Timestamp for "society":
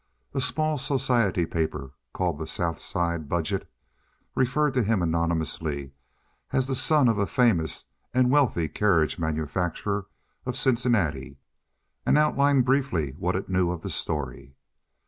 0.79-1.45